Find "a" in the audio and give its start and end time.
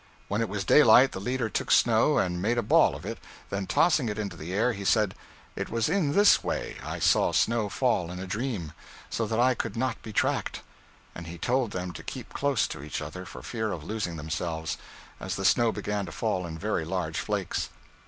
2.57-2.63, 8.17-8.25